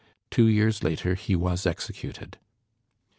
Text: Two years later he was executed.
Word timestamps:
Two 0.31 0.45
years 0.47 0.81
later 0.83 1.13
he 1.13 1.35
was 1.35 1.67
executed. 1.67 2.39